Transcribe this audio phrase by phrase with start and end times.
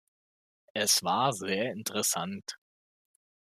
[0.73, 2.57] Es war sehr interessant.